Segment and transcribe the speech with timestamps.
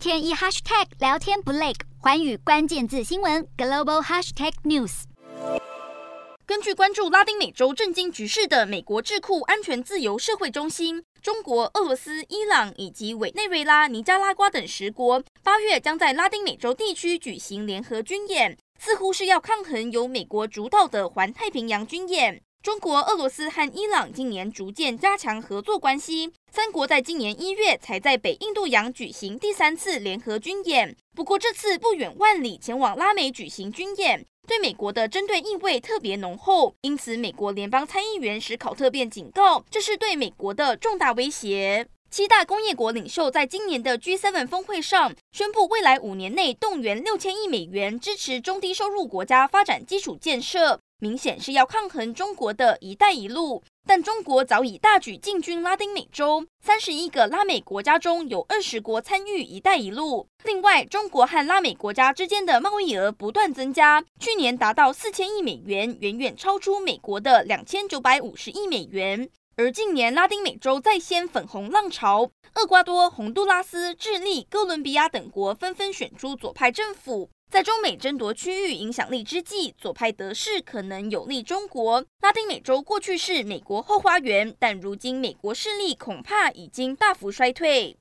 [0.00, 5.02] 天一 hashtag 聊天不累，寰宇关键字新闻 global hashtag news。
[6.46, 22.40] 根据关注拉丁美洲政经局势的美国智库安全自由社会中心，中国、俄罗斯、伊朗以及委内瑞拉、尼加拉瓜等十国，八月将在拉丁美洲地区举行联合军演，似乎是要抗衡由美国主导的环太平洋军演。
[22.62, 30.94] 中国、俄罗斯和伊朗今年逐渐加强合作关系，三国在今年一月才在北印度洋举行第三次联合军演。
[31.16, 36.74] 不过这次不远万里前往拉美举行军演，对美国的针对意味特别浓厚。
[36.82, 41.88] 因此，美国联邦参议员史考特便警告，这是对美国的重大威胁。
[42.10, 50.78] 七大工业国领袖在今年的 G7 峰会上宣布，未来五年内动员六千亿美元支持中低收入国家发展基础建设。
[51.00, 60.26] 明显是要抗衡中国的一带一路，但中国早已大举进军拉丁美洲，三十一个拉美国家中有二十国参与一带一路。
[60.44, 69.30] 另外，中国和拉美国家之间的贸易额不断增加，去年达到四千亿美元，远远超出美国的两千九百五十亿美元。
[69.56, 77.30] 而近年拉丁美洲再掀粉红浪潮，厄瓜多、洪都拉斯、智利、哥伦比亚等国纷纷选出左派政府。
[77.50, 82.06] 在中美争夺区域影响力之际，左派得势可能有利中国。
[82.20, 87.96] 拉丁美洲过去是美国后花园，但如今美国势力恐怕已经大幅衰退。